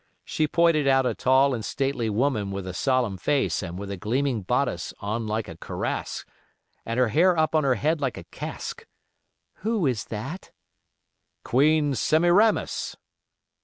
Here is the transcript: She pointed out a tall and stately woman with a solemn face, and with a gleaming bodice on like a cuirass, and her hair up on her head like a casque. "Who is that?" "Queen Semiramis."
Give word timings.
She 0.25 0.47
pointed 0.47 0.87
out 0.87 1.05
a 1.05 1.13
tall 1.13 1.53
and 1.53 1.63
stately 1.63 2.09
woman 2.09 2.49
with 2.49 2.65
a 2.65 2.73
solemn 2.73 3.17
face, 3.19 3.61
and 3.61 3.77
with 3.77 3.91
a 3.91 3.97
gleaming 3.97 4.41
bodice 4.41 4.95
on 4.99 5.27
like 5.27 5.47
a 5.47 5.55
cuirass, 5.55 6.25
and 6.87 6.97
her 6.99 7.09
hair 7.09 7.37
up 7.37 7.53
on 7.53 7.63
her 7.65 7.75
head 7.75 8.01
like 8.01 8.17
a 8.17 8.23
casque. 8.23 8.87
"Who 9.57 9.85
is 9.85 10.05
that?" 10.05 10.49
"Queen 11.43 11.93
Semiramis." 11.93 12.97